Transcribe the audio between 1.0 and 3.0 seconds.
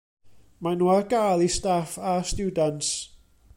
gael i staff a stiwdants.